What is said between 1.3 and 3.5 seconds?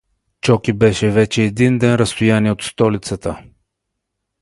един ден разстояние от столицата.